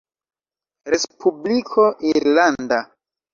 Respubliko 0.93 1.85
Irlanda. 2.13 2.81